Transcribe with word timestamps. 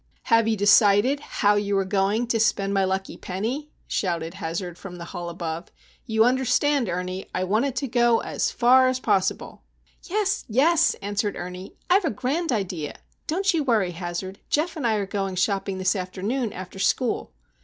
"Have 0.23 0.47
you 0.47 0.57
decided—how 0.57 1.57
you 1.57 1.77
are 1.77 1.85
going—to 1.85 2.39
spend 2.39 2.73
my 2.73 2.83
lucky 2.83 3.17
penny?" 3.17 3.69
shouted 3.85 4.33
Hazard 4.33 4.75
from 4.75 4.95
the 4.95 5.05
hall 5.05 5.29
above. 5.29 5.67
"You 6.07 6.25
understand, 6.25 6.89
Ernie,—I 6.89 7.43
want 7.43 7.65
it 7.65 7.75
to 7.75 7.87
go—as 7.87 8.49
far 8.49 8.87
as 8.87 8.99
possible!" 8.99 9.61
"Yes! 10.01 10.43
yes!" 10.47 10.95
answered 11.03 11.35
Ernie. 11.35 11.75
"I've 11.87 12.05
a 12.05 12.09
grand 12.09 12.51
idea! 12.51 12.95
Don't 13.27 13.53
you 13.53 13.63
worry, 13.63 13.91
Hazard. 13.91 14.39
Geof 14.49 14.75
and 14.75 14.87
I 14.87 14.95
are 14.95 15.05
going 15.05 15.35
shopping 15.35 15.77
this 15.77 15.95
afternoon 15.95 16.51
after 16.51 16.79
school." 16.79 17.31